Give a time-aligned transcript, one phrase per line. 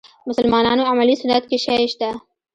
[0.29, 2.09] مسلمانانو عملي سنت کې شی شته.